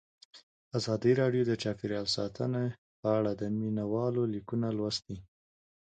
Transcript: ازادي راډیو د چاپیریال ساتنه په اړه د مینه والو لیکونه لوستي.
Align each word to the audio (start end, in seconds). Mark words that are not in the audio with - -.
ازادي 0.77 1.11
راډیو 1.21 1.43
د 1.47 1.51
چاپیریال 1.63 2.07
ساتنه 2.17 2.61
په 3.01 3.07
اړه 3.17 3.31
د 3.35 3.43
مینه 3.59 3.85
والو 3.93 4.23
لیکونه 4.33 4.67
لوستي. 4.77 5.17